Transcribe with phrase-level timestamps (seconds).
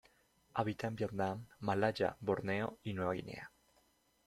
[0.55, 3.51] Habita en Vietnam, Malaya, Borneo y Nueva Guinea.